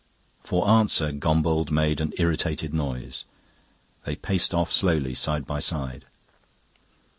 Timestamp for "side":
5.13-5.45, 5.59-6.05